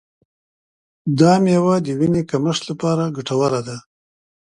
دا 1.19 1.33
میوه 1.43 1.75
د 1.85 1.87
وینې 1.99 2.21
کمښت 2.29 2.61
لپاره 2.69 3.03
ګټوره 3.15 3.61
ده. 3.67 3.77